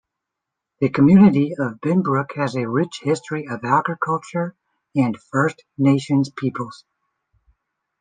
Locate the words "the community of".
0.79-1.79